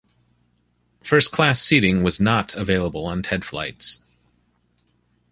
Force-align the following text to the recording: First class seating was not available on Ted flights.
First 1.03 1.31
class 1.31 1.61
seating 1.61 2.01
was 2.01 2.19
not 2.19 2.55
available 2.55 3.05
on 3.05 3.21
Ted 3.21 3.45
flights. 3.45 4.03